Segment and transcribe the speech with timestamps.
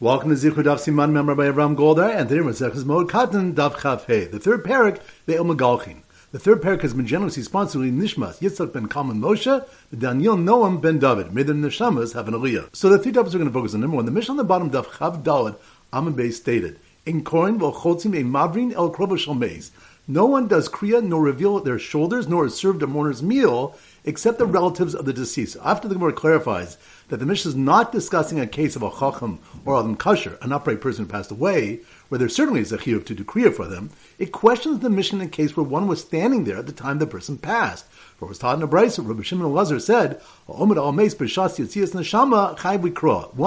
[0.00, 3.80] Welcome to Zichud Daf Siman, member by Avram Goldar, and today we're Moed Katan Daf
[3.80, 6.02] Chaf The third parak, Ve'el Megalchin.
[6.30, 10.80] The third parak has been generously sponsored by Nishmas, Yitzchak ben Kalman Moshe, Daniel Noam
[10.80, 11.34] ben David.
[11.34, 12.68] May the Neshamas have an aliyah.
[12.76, 13.80] So the three topics we're going to focus on.
[13.80, 15.56] Number one, the mission on the bottom, Daf Chav Dalad,
[15.92, 19.72] Amen Bey stated, In Korin v'chotzim a mavrin el shalmez.
[20.06, 24.38] No one does kriya nor reveal their shoulders, nor is served a mourner's meal, except
[24.38, 25.56] the relatives of the deceased.
[25.62, 26.78] After the Gemara clarifies
[27.08, 30.52] that the Mishnah is not discussing a case of a chacham or adam kasher, an
[30.52, 33.66] upright person who passed away, where there certainly is a chiyuv to do kriya for
[33.66, 36.72] them, it questions the Mishnah in a case where one was standing there at the
[36.72, 37.86] time the person passed.
[38.16, 40.68] For it was taught in a brayso, Rabbi Shimon Lazar said, One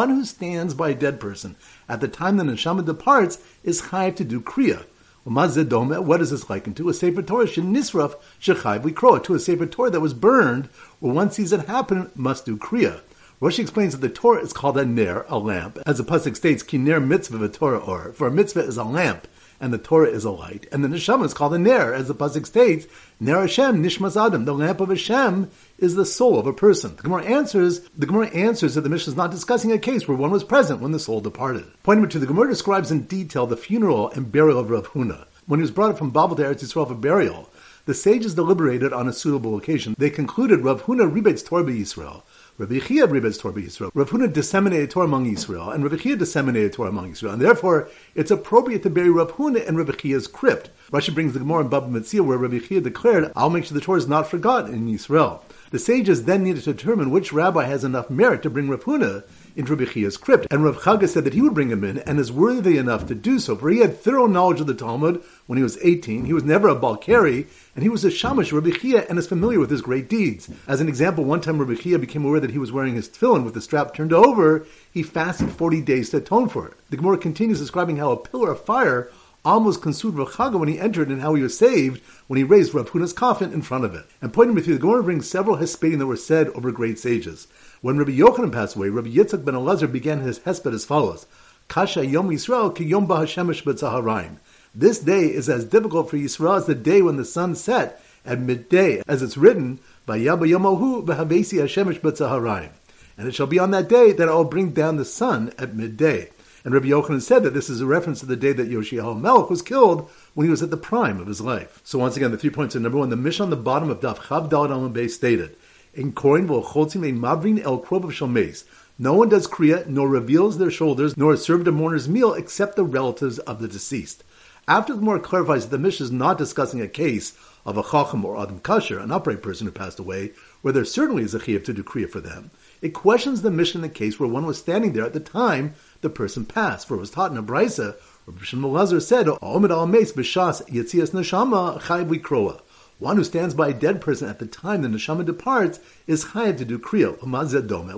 [0.10, 1.56] who stands by a dead person
[1.90, 4.86] at the time the neshama departs is chayiv to do kriya.
[5.24, 6.90] What is this likened to?
[6.90, 10.66] A Sefer Torah nisraf shechayv likroa, to a Sefer Torah that was burned,
[11.00, 13.02] where one sees it happen, must do kriya.
[13.42, 16.62] Rashi explains that the Torah is called a ner, a lamp, as the pasuk states,
[16.62, 19.28] ki ner mitzvah Torah or, for a mitzvah is a lamp,
[19.60, 20.68] and the Torah is a light.
[20.72, 22.86] And the neshama is called a ner, as the pasuk states,
[23.20, 26.96] ner Hashem nishmas adam, the lamp of Hashem is the soul of a person.
[26.98, 30.16] The Gemara answers, the Gemara answers that the Mishnah is not discussing a case where
[30.16, 31.66] one was present when the soul departed.
[31.82, 35.26] Point number two, the Gemara describes in detail the funeral and burial of Rav Huna.
[35.48, 37.50] When he was brought up from Babel to Eretz Yisrael for burial,
[37.86, 39.96] the sages deliberated on a suitable occasion.
[39.98, 42.22] They concluded Rav Huna rebates Torah Yisrael.
[42.58, 43.92] Rabbi Chia Torah Yisrael.
[43.94, 47.34] Rav Huna disseminated Torah among Israel, and Rabbi Chia disseminated Torah among Israel.
[47.34, 50.70] And therefore, it's appropriate to bury Rav Huna in Rabbi Chia's crypt.
[50.92, 53.82] Rashi brings the Gemara in Baba Metzia, where Rabbi Chia declared, I'll make sure the
[53.82, 55.44] Torah is not forgotten in Israel.
[55.72, 59.24] The sages then needed to determine which rabbi has enough merit to bring Rav Huna
[59.56, 60.48] into Rabbi Chia's crypt.
[60.52, 63.16] And Rav Chaga said that he would bring him in and is worthy enough to
[63.16, 66.26] do so, for he had thorough knowledge of the Talmud when he was 18.
[66.26, 69.60] He was never a Balkari, and he was a Shamash Rabbi Chia and is familiar
[69.60, 70.50] with his great deeds.
[70.68, 73.44] As an example, one time Rabbi Chia became aware that he was wearing his tefillin
[73.44, 74.66] with the strap turned over.
[74.92, 76.74] He fasted 40 days to atone for it.
[76.90, 79.10] The Gemara continues describing how a pillar of fire
[79.44, 82.74] almost consumed Rav Chaga when he entered and how he was saved when he raised
[82.74, 84.06] Rav Huna's coffin in front of it.
[84.22, 87.48] And point number three, the Gemara brings several hespedim that were said over great sages.
[87.82, 91.26] When Rabbi Yochanan passed away, Rabbi Yitzchak ben Elazar began his hesped as follows:
[91.68, 94.38] Kasha Yom Yisrael ki Yom Bahashemesh b'Tzaharayim.
[94.76, 98.40] This day is as difficult for Yisrael as the day when the sun set at
[98.40, 102.70] midday, as it's written, Vayaba Yomohu v'Havesi Hashemesh b'Tzaharayim.
[103.18, 105.74] And it shall be on that day that I will bring down the sun at
[105.74, 106.30] midday.
[106.64, 109.50] And Rabbi Yochanan said that this is a reference to the day that Yoshiyahu Melech
[109.50, 111.82] was killed when he was at the prime of his life.
[111.84, 114.02] So once again, the three points are number one, the mission on the bottom of
[114.02, 115.56] Daf Chav Dalad Alam stated,
[115.94, 118.64] in Korin v'chotzim a mavrin el krov of shalmeis.
[118.98, 122.76] No one does kriya, nor reveals their shoulders, nor is served a mourner's meal except
[122.76, 124.24] the relatives of the deceased.
[124.68, 127.34] After the Gemara clarifies that the Mishnah is not discussing a case
[127.66, 130.32] of a chacham or adam kasher, an upright person who passed away,
[130.62, 132.52] where there certainly is a chiyuv to do kriya for them,
[132.82, 135.74] it questions the Mishnah in the case where one was standing there at the time
[136.02, 136.88] the person passed.
[136.88, 137.96] For it was taught in a brisa,
[138.28, 142.62] Rabbi Shimon said, "Omid al meis b'shas yitzias neshama chayv likroa."
[143.02, 146.60] One who stands by a dead person at the time the neshama departs is chayav
[146.60, 147.18] to do kriya.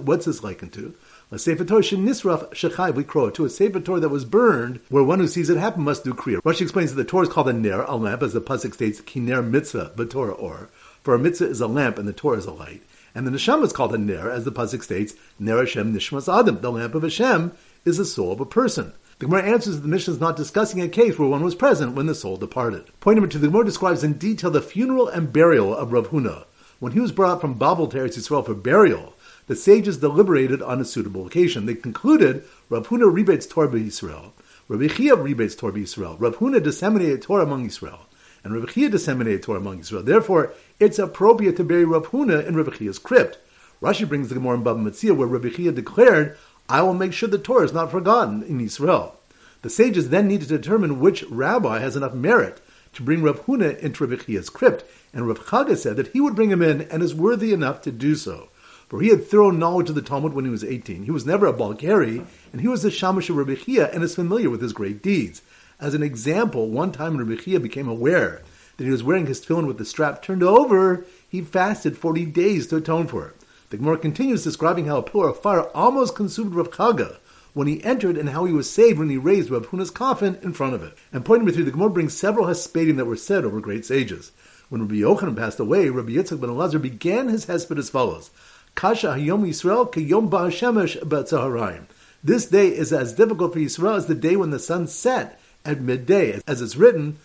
[0.02, 0.96] What's this likened to?
[1.30, 5.19] A sefer Torah nisraf shechayv likroa to a sefer Torah that was burned, where one
[5.19, 6.38] who sees it happen must do kriya.
[6.44, 9.02] Rashi explains that the Torah is called a ner, a lamp, as the pasuk states,
[9.02, 10.69] kiner mitzvah b'torah or.
[11.02, 12.81] For a mitzvah is a lamp and the Torah is a light.
[13.14, 16.62] And the neshama is called a ner, as the pasuk states, ner Hashem nishmas adam.
[16.62, 17.52] The lamp of Hashem
[17.84, 18.94] is the soul of a person.
[19.23, 21.95] The Gemara answers that the Mishnah is not discussing a case where one was present
[21.95, 22.91] when the soul departed.
[23.00, 26.44] Point number two, the Gemara describes in detail the funeral and burial of Rav Huna.
[26.79, 29.13] When he was brought from Babel to Eretz Yisrael for burial,
[29.47, 31.66] the sages deliberated on a suitable occasion.
[31.66, 34.34] They concluded Rav Huna rebates Torah Israel,
[34.67, 38.01] Rabbi Chia rebates Torah Israel, Rav Huna disseminated Torah among Israel.
[38.44, 40.03] And Rabbi Chia disseminated Torah among Israel.
[40.03, 40.51] Therefore,
[40.81, 43.38] it's appropriate to bury Rav Huna in Rabbi Chia's crypt.
[43.81, 46.38] Rashi brings the Gemara in Baba Metzia where Rabbi Chia declared,
[46.69, 49.16] I will make sure the Torah is not forgotten in Israel.
[49.62, 52.62] The sages then needed to determine which rabbi has enough merit
[52.94, 56.35] to bring Rav Huna into Rav Chia's crypt, and Rav Chaga said that he would
[56.35, 58.50] bring him in and is worthy enough to do so.
[58.88, 61.03] For he had thorough knowledge of the Talmud when he was 18.
[61.03, 64.16] He was never a Balkari, and he was the Shamash of Rabbi Chia and is
[64.16, 65.41] familiar with his great deeds.
[65.79, 68.41] As an example, one time Rabbi Chia became aware
[68.78, 72.67] that he was wearing his tefillin with the strap turned over, he fasted 40 days
[72.67, 73.35] to atone for it.
[73.73, 77.17] The Gemara continues describing how a pillar of fire almost consumed Rav Chaga
[77.55, 80.53] when he entered and how he was saved when he raised Rav Huna's coffin in
[80.53, 80.96] front of it.
[81.11, 84.31] And point number three, the Gemara brings several hespedim that were said over great sages.
[84.70, 88.29] When Rabbi Yochanan passed away, Rabbi Yitzchak ben Elazar began his hesped as follows:
[88.75, 91.85] Kasha hayom Yisrael kiyom ba'ashemesh ba'tzaharayim.
[92.23, 95.81] This day is as difficult for Yisrael as the day when the sun set at
[95.81, 97.17] midday, as it's written.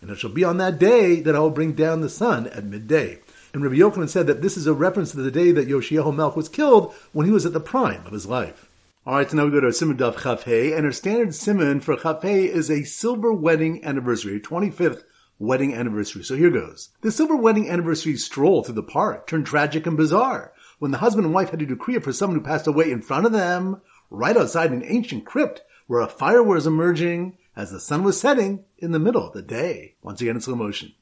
[0.00, 2.64] And it shall be on that day that I will bring down the sun at
[2.64, 3.18] midday.
[3.52, 6.36] And Rabbi Yochanan said that this is a reference to the day that Yoshiyahu Melch
[6.36, 8.68] was killed when he was at the prime of his life.
[9.06, 12.70] Alright, so now we go to Simon Daf and our standard Simon for Chafhei is
[12.70, 15.02] a silver wedding anniversary, 25th
[15.38, 16.22] wedding anniversary.
[16.22, 16.90] So here goes.
[17.00, 21.24] The silver wedding anniversary stroll through the park turned tragic and bizarre when the husband
[21.24, 23.80] and wife had to decree it for someone who passed away in front of them,
[24.10, 28.64] right outside an ancient crypt where a fire was emerging as the sun was setting
[28.78, 29.94] in the middle of the day.
[30.02, 30.92] Once again in slow motion.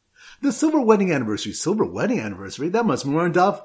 [0.42, 3.62] The silver wedding anniversary, silver wedding anniversary, that must be more in Daf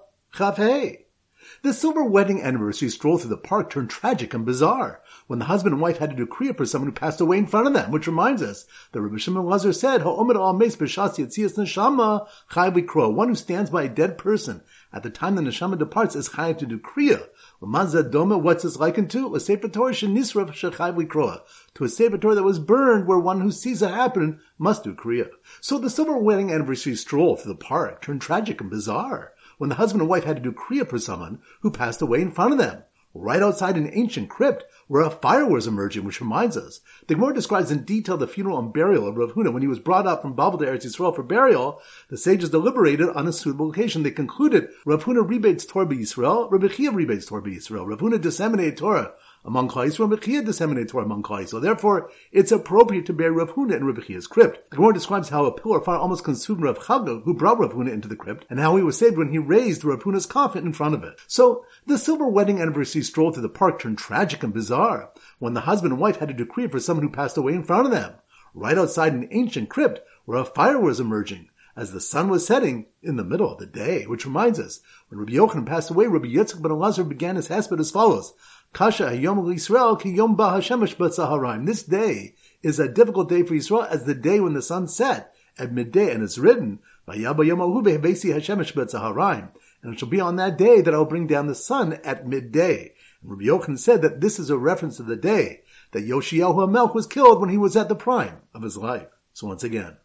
[1.63, 5.01] the silver wedding anniversary stroll through the park turned tragic and bizarre.
[5.27, 7.45] When the husband and wife had to decree it for someone who passed away in
[7.45, 11.17] front of them, which reminds us that Rabbi Shimon Lazar said, Ha'omer al mes b'shas
[11.17, 14.61] yitzias neshama chai One who stands by a dead person
[14.93, 17.27] at the time the neshama departs is chai to do kriya.
[17.61, 19.35] doma, what's this likened to?
[19.35, 21.41] A sefer Torah shenisrav shechai v'kroa.
[21.75, 24.93] To a sefer Torah that was burned where one who sees it happen must do
[24.93, 25.29] kriya.
[25.61, 29.75] So the silver wedding anniversary stroll through the park turned tragic and bizarre when the
[29.75, 32.57] husband and wife had to do kriya for someone who passed away in front of
[32.57, 32.83] them,
[33.13, 36.81] right outside an ancient crypt where a fire was emerging, which reminds us.
[37.07, 39.79] The Gemara describes in detail the funeral and burial of Rav Huna when he was
[39.79, 41.81] brought up from Babel to Eretz Yisrael for burial.
[42.09, 44.03] The sages deliberated on a suitable location.
[44.03, 47.87] They concluded Rav Huna rebates Torah Yisrael, Rav Chia rebates Torah Yisrael.
[47.87, 53.05] Rav Huna disseminated Torah among Klal Yisrael, Rebbe disseminated Torah among So Therefore, it's appropriate
[53.07, 54.69] to bury Rav Huna in Rebbe crypt.
[54.69, 57.73] The Gemara describes how a pillar of fire almost consumed Rav Chaga, who brought Rav
[57.73, 60.65] Huna into the crypt, and how he was saved when he raised Rav Huna's coffin
[60.65, 61.19] in front of it.
[61.27, 65.61] So, the silver wedding anniversary stroll through the park turned tragic and bizarre when the
[65.61, 68.13] husband and wife had to decree for someone who passed away in front of them,
[68.53, 72.85] right outside an ancient crypt where a fire was emerging as the sun was setting
[73.01, 76.27] in the middle of the day, which reminds us, when Rabbi Yochanan passed away, Rabbi
[76.27, 78.33] Yitzchak ben Elazar began his hesped as follows.
[78.73, 81.65] Kasha Hayom Yisrael Ki Yom Ba Hashemesh B'Tzaharim.
[81.65, 85.33] This day is a difficult day for Yisrael as the day when the sun set
[85.59, 89.49] at midday, and it's written, Vayaba Yom Behebesi Hashemesh B'Tzaharim.
[89.83, 92.25] And it shall be on that day that I will bring down the sun at
[92.25, 92.93] midday.
[93.21, 96.95] And Rabbi Yochanan said that this is a reference to the day that Yoshiyahu HaMelch
[96.95, 99.07] was killed when he was at the prime of his life.
[99.33, 99.97] So once again,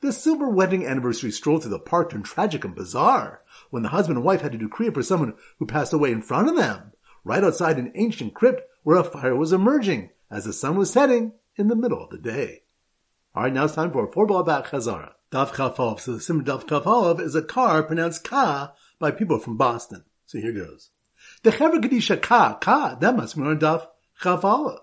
[0.00, 4.16] the silver wedding anniversary stroll through the park turned tragic and bizarre when the husband
[4.16, 6.89] and wife had to decree it for someone who passed away in front of them
[7.24, 11.32] right outside an ancient crypt where a fire was emerging as the sun was setting
[11.56, 12.62] in the middle of the day.
[13.36, 15.12] Alright, now it's time for a four ball back Chazara.
[15.30, 16.00] Daf Kafalov.
[16.00, 20.04] So the sim Daf is a car pronounced Ka by people from Boston.
[20.26, 20.90] So here goes.
[21.42, 23.86] The Chevra Kadisha Ka, Ka, that must be on Daf
[24.20, 24.78] Kafalov.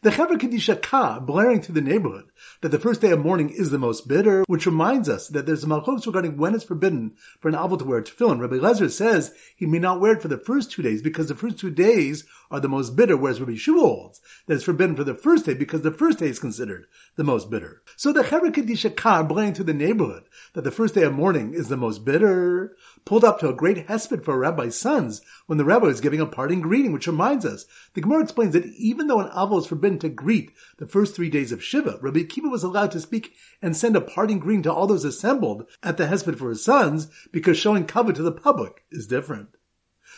[0.00, 2.30] The Chevra Kadisha Ka blaring through the neighborhood
[2.60, 5.64] that the first day of mourning is the most bitter, which reminds us that there's
[5.64, 8.38] a malchus regarding when it's forbidden for an avil to wear tefillin.
[8.38, 11.34] Rabbi Lezer says he may not wear it for the first two days because the
[11.34, 15.02] first two days are the most bitter, whereas Rabbi Shua holds that it's forbidden for
[15.02, 16.86] the first day because the first day is considered
[17.16, 17.82] the most bitter.
[17.96, 21.54] So the Chevra Kadisha Ka blaring through the neighborhood that the first day of mourning
[21.54, 25.58] is the most bitter, pulled up to a great hesped for a rabbi's sons when
[25.58, 29.08] the rabbi is giving a parting greeting, which reminds us, the Gemara explains that even
[29.08, 32.50] though an avil is forbidden to greet the first three days of Shiva, Rabbi Akiva
[32.50, 36.06] was allowed to speak and send a parting greeting to all those assembled at the
[36.06, 39.50] hesped for his sons because showing cover to the public is different.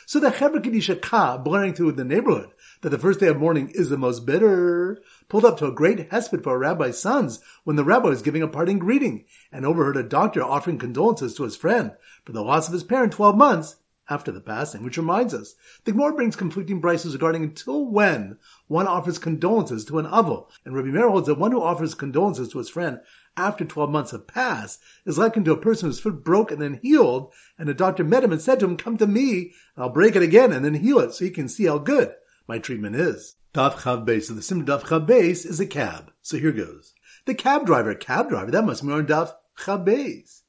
[0.07, 2.51] So the Chevra Kadisha Ka, blaring through the neighborhood,
[2.81, 6.11] that the first day of mourning is the most bitter, pulled up to a great
[6.11, 9.97] hesped for a rabbi's sons when the rabbi was giving a parting greeting, and overheard
[9.97, 11.93] a doctor offering condolences to his friend
[12.25, 13.77] for the loss of his parent 12 months
[14.11, 15.55] after the passing, which reminds us,
[15.85, 18.37] the Gemara brings conflicting brises regarding until when
[18.67, 22.49] one offers condolences to an avil, and Rabbi Meir holds that one who offers condolences
[22.49, 23.01] to his friend
[23.37, 26.81] after 12 months have passed is likened to a person whose foot broke and then
[26.83, 30.17] healed, and the doctor met him and said to him, come to me, I'll break
[30.17, 32.15] it again and then heal it so you can see how good
[32.47, 33.37] my treatment is.
[33.55, 34.25] Daf Chav Beis.
[34.25, 36.13] So the sim Daf Chav Beis is a cab.
[36.23, 36.95] So here goes.
[37.27, 40.40] The cab driver, cab driver, that must be on Daf Chav Beis.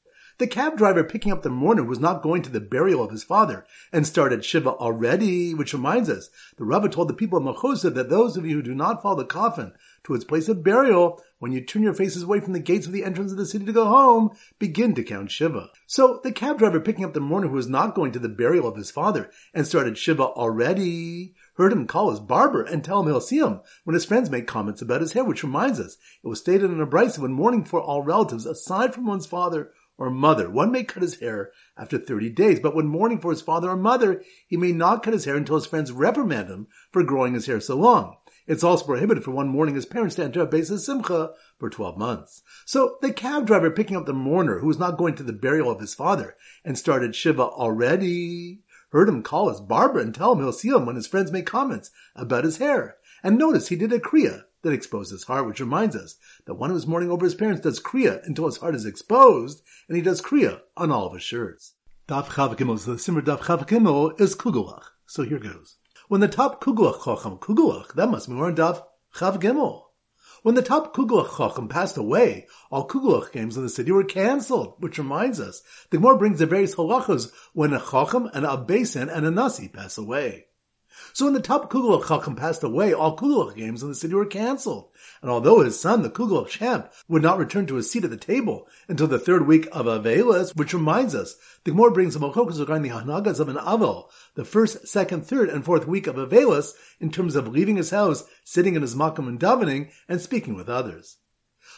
[0.42, 3.22] The cab driver picking up the mourner was not going to the burial of his
[3.22, 7.94] father and started Shiva already, which reminds us, the Rabbi told the people of Machosa
[7.94, 9.72] that those of you who do not follow the coffin
[10.02, 12.92] to its place of burial, when you turn your faces away from the gates of
[12.92, 15.70] the entrance of the city to go home, begin to count Shiva.
[15.86, 18.66] So the cab driver picking up the mourner who was not going to the burial
[18.66, 23.06] of his father and started Shiva already, heard him call his barber and tell him
[23.06, 26.26] he'll see him when his friends make comments about his hair, which reminds us, it
[26.26, 30.50] was stated in a when mourning for all relatives, aside from one's father or mother.
[30.50, 33.76] One may cut his hair after 30 days, but when mourning for his father or
[33.76, 37.46] mother, he may not cut his hair until his friends reprimand him for growing his
[37.46, 38.16] hair so long.
[38.46, 41.70] It's also prohibited for one mourning his parents to enter a base of simcha for
[41.70, 42.42] 12 months.
[42.64, 45.70] So the cab driver picking up the mourner who was not going to the burial
[45.70, 50.40] of his father and started Shiva already heard him call his barber and tell him
[50.40, 52.96] he'll see him when his friends make comments about his hair.
[53.22, 56.16] And notice he did a kriya that exposed his heart, which reminds us
[56.46, 59.62] that one who is mourning over his parents does kriya until his heart is exposed,
[59.88, 61.74] and he does kriya on all of his shirts.
[62.08, 64.84] Daf Gimel, the Simmer Daf Chav Gimel is Kugelach.
[65.06, 65.76] So here goes.
[66.08, 68.82] When the top Kugelach Chacham, Kugelach, that must be more in Daf
[69.14, 69.84] Chav Gimel.
[70.42, 74.74] When the top Kugelach Chacham passed away, all Kugelach games in the city were cancelled,
[74.78, 79.08] which reminds us, the Gemara brings the various halachas when a Chacham and a Besan
[79.08, 80.46] and a Nasi pass away.
[81.12, 84.26] So when the top Kugelach Chacham passed away, all Kugelach games in the city were
[84.26, 84.90] cancelled.
[85.20, 88.16] And although his son, the Kugelach champ, would not return to his seat at the
[88.16, 92.58] table until the third week of Avelis, which reminds us, the Gemara brings the Mochokas
[92.58, 96.72] regarding the Hanagas of an Avel, the first, second, third, and fourth week of Avelis,
[97.00, 100.68] in terms of leaving his house, sitting in his makam and davening, and speaking with
[100.68, 101.18] others.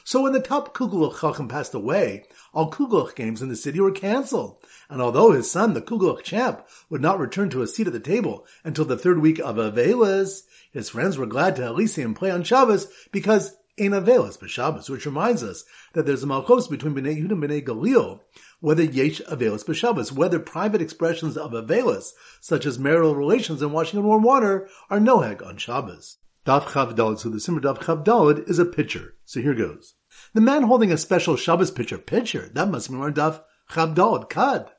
[0.04, 3.90] So when the top Kugelach Chacham passed away, all Kugelach games in the city were
[3.90, 4.58] cancelled.
[4.90, 8.00] And although his son, the Kugelach champ, would not return to his seat at the
[8.00, 12.02] table until the third week of Avelis, his friends were glad to at least see
[12.02, 16.68] him play on Shabbos because Ein Avelis b'Shabbos, which reminds us that there's a malchus
[16.68, 18.20] between Bnei Yehuda and Bnei Galil,
[18.61, 23.99] whether Yesh Avelis b'Shabbos, whether private expressions of Avelis, such as marital relations and washing
[23.99, 26.18] in warm water, are noheg on Shabbos.
[26.44, 29.14] Daf Chavdalad, so the Simmer Daf Chavdalad is a pitcher.
[29.24, 29.94] So here goes.
[30.34, 34.70] The man holding a special Shabbos pitcher, pitcher, that must be more Daf Chavdalad, Kad.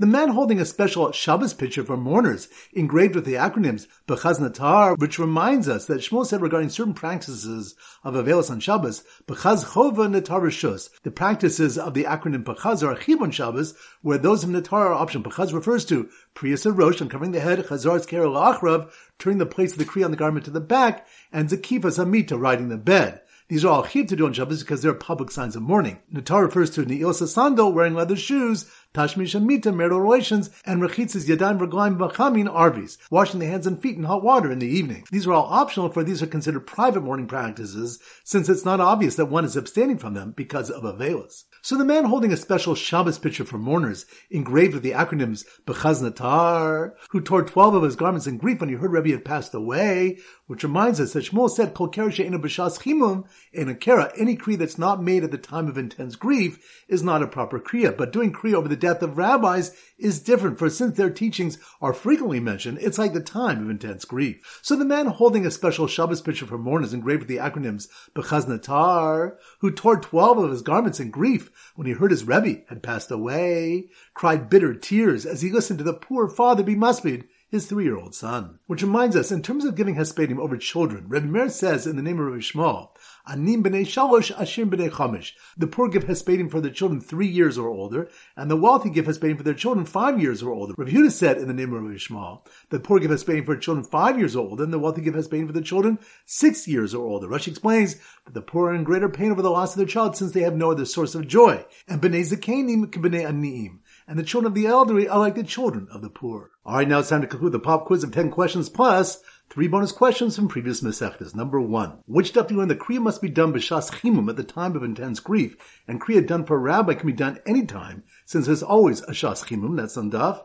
[0.00, 4.96] The man holding a special Shabbos pitcher for mourners, engraved with the acronyms Bechaz Natar,
[4.96, 7.74] which reminds us that Shmuel said regarding certain practices
[8.04, 12.94] of Avelis on Shabbos, Bechaz Chova Natar Rishus, the practices of the acronym Bechaz are
[12.94, 15.28] Achib on Shabbos, where those of Natar are optional.
[15.28, 19.80] Bechaz refers to Priyas Rosh, uncovering the head, Chazar's Kerel Achrav, turning the plates of
[19.80, 23.22] the Kriya on the garment to the back, and Zakifas Amita, riding the bed.
[23.48, 26.00] These are all chiyuv to do on Shabbos because they're public signs of mourning.
[26.12, 31.60] Natar refers to Ne'ilas sandal, wearing leather shoes, Tashmish Amita, marital relations, and Rechitzes Yadayim
[31.60, 35.04] Reglaim Bachamin, Arvis, washing the hands and feet in hot water in the evening.
[35.10, 39.16] These are all optional for these are considered private mourning practices since it's not obvious
[39.16, 41.44] that one is abstaining from them because of Avelis.
[41.60, 46.02] So the man holding a special Shabbos picture for mourners, engraved with the acronyms Bechaz
[46.02, 49.52] Natar, who tore twelve of his garments in grief when he heard Rebbe had passed
[49.54, 54.36] away, which reminds us that Shmuel said, Kol Kerisha B'Shas Chimum, in a Kera, any
[54.36, 57.96] Kriya that's not made at the time of intense grief is not a proper Kriya,
[57.96, 61.92] but doing Kriya over the death of rabbis is different, for since their teachings are
[61.92, 64.60] frequently mentioned, it's like the time of intense grief.
[64.62, 69.36] So the man holding a special Shabbos picture for mourners engraved with the acronyms Bechaznatar,
[69.58, 73.10] who tore twelve of his garments in grief when he heard his Rebbe had passed
[73.10, 78.14] away, cried bitter tears as he listened to the poor father be musbid his three-year-old
[78.14, 78.58] son.
[78.66, 82.02] Which reminds us, in terms of giving Hespedim over children, Rebbe Meir says in the
[82.02, 82.90] name of Rabbi Shmuel,
[83.26, 85.32] Anim b'nei shalosh, ashim b'nei chamish.
[85.56, 89.06] The poor give Hespedim for their children three years or older, and the wealthy give
[89.06, 90.74] Hespedim for their children five years or older.
[90.76, 93.60] Rabbi Yehuda said in the name of Rabbi Shmuel, the poor give Hespedim for their
[93.60, 96.94] children five years or older, and the wealthy give Hespedim for their children six years
[96.94, 97.28] or older.
[97.28, 100.16] Rashi explains that the poor are in greater pain over the loss of their child
[100.16, 101.64] since they have no other source of joy.
[101.86, 103.78] And b'nei zakenim b'nei aniim
[104.08, 106.50] and the children of the elderly are like the children of the poor.
[106.64, 109.68] All right, now it's time to conclude the pop quiz of 10 questions plus three
[109.68, 111.34] bonus questions from previous Masechtas.
[111.34, 114.36] Number one, which stuff do you learn that Kriya must be done b'shas chimum at
[114.36, 118.02] the time of intense grief, and Kriya done for a rabbi can be done anytime,
[118.24, 120.42] since there's always a shas chimum, that's on daf.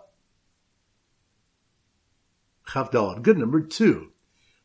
[3.24, 3.38] Good.
[3.38, 4.12] Number two,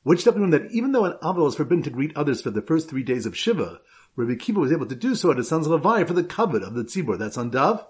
[0.02, 2.40] which stuff do you learn that even though an Avel is forbidden to greet others
[2.43, 3.81] for the first three days of Shiva,
[4.17, 6.75] Rabbi Kiva was able to do so at his son's Levi for the covet of
[6.75, 7.85] the tzibur, that's on daf.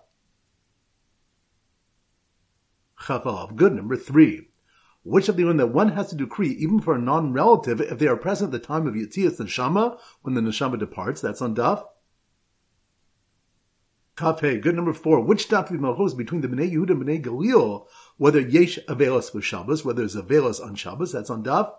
[3.08, 3.56] Chavav.
[3.56, 3.74] Good.
[3.74, 4.48] Number three.
[5.02, 8.06] Which of the one that one has to decree, even for a non-relative if they
[8.06, 11.20] are present at the time of Yitzias Neshama, when the Neshama departs?
[11.22, 11.84] That's on Daf.
[14.16, 14.60] Kafe.
[14.60, 14.74] Good.
[14.74, 15.20] Number four.
[15.20, 17.86] Which Daf Malchus between the Bnei Yehuda and Bnei Galil,
[18.18, 21.72] whether Yesh Avelas for Shabbos, whether there's Avelas on Shabbos, that's on Daf.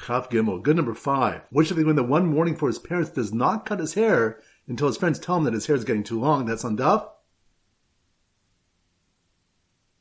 [0.00, 0.62] Chaf Gimel.
[0.62, 1.42] Good number five.
[1.50, 4.40] Which of the when that one mourning for his parents does not cut his hair
[4.66, 6.46] until his friends tell him that his hair is getting too long?
[6.46, 7.08] That's on Daf.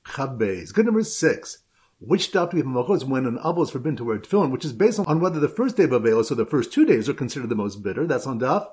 [0.08, 0.74] Chabez.
[0.74, 1.60] Good number six.
[2.00, 4.66] Which daf do we have malchus when an abo is forbidden to wear tefillin, which
[4.66, 7.14] is based on whether the first day of Avelis or the first two days are
[7.14, 8.06] considered the most bitter.
[8.06, 8.68] That's on daf.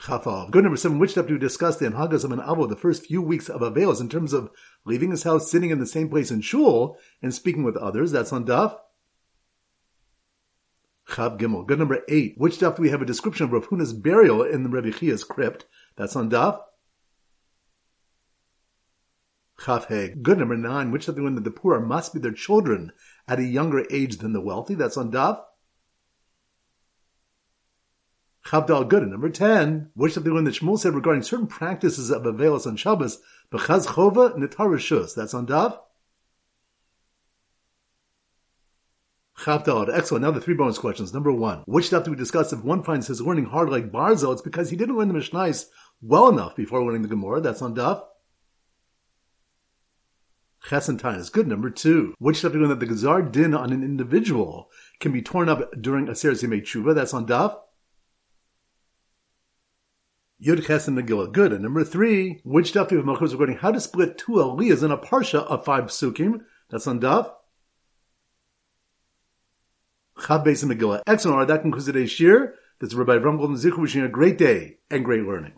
[0.00, 0.50] Chafav.
[0.50, 0.98] Good number seven.
[0.98, 3.60] Which daf do we discuss the anhagas of an abo the first few weeks of
[3.60, 4.50] Avelis in terms of
[4.84, 8.10] leaving his house, sitting in the same place in shul, and speaking with others?
[8.10, 8.76] That's on daf.
[11.08, 11.64] Chav Gimel.
[11.64, 12.34] Good number eight.
[12.36, 15.22] Which daf do we have a description of Rav Huna's burial in the Rebbe Chia's
[15.22, 15.66] crypt?
[15.96, 16.60] That's on daf.
[19.66, 20.22] Chafhe.
[20.22, 20.92] Good number nine.
[20.92, 22.92] Which of the women that the poor must be their children
[23.26, 24.74] at a younger age than the wealthy?
[24.74, 25.42] That's on Daf.
[28.46, 29.08] Chavdal good.
[29.08, 32.76] number 10, which of the one that Shmuel said regarding certain practices of Avelis on
[32.76, 33.18] Shabbos,
[33.50, 35.16] B'chaz chova netarishus.
[35.16, 35.76] That's on Daf.
[39.36, 39.92] Chavdalad.
[39.92, 40.22] Excellent.
[40.22, 41.12] Now the three bonus questions.
[41.12, 41.64] Number one.
[41.66, 44.32] Which stuff do we discuss if one finds his learning hard like Barzo?
[44.32, 45.66] It's because he didn't learn the Mishnais
[46.00, 47.40] well enough before learning the Gemara.
[47.40, 48.04] That's on Daf.
[50.68, 51.46] Chesantine is good.
[51.46, 52.14] Number two.
[52.18, 54.70] Which stuff that the Gazar din on an individual
[55.00, 56.94] can be torn up during a Seres Yemei Tshuva?
[56.94, 57.56] That's on Daf.
[60.42, 61.32] Yud Ches Megillah.
[61.32, 61.52] Good.
[61.52, 64.98] And number three, which do we have regarding how to split two aliyahs in a
[64.98, 66.40] parsha of five psukim?
[66.68, 67.32] That's on Daf.
[70.18, 71.02] Chav Beis and Megillah.
[71.06, 71.34] Excellent.
[71.34, 72.54] All right, that concludes today's shir.
[72.80, 75.54] This is Rabbi Avram Golden Zichu wishing you a great day and great learning.